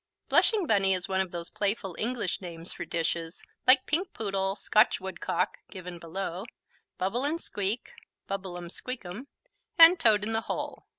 Blushing 0.29 0.65
Bunny 0.65 0.95
is 0.95 1.07
one 1.07 1.21
of 1.21 1.29
those 1.29 1.51
playful 1.51 1.95
English 1.99 2.41
names 2.41 2.73
for 2.73 2.85
dishes, 2.85 3.43
like 3.67 3.85
Pink 3.85 4.13
Poodle, 4.13 4.55
Scotch 4.55 4.99
Woodcock 4.99 5.59
(given 5.69 5.99
below), 5.99 6.47
Bubble 6.97 7.23
and 7.23 7.39
Squeak 7.39 7.91
(Bubblum 8.27 8.71
Squeakum), 8.71 9.27
and 9.77 9.99
Toad 9.99 10.23
in 10.23 10.33
the 10.33 10.41
Hole. 10.41 10.87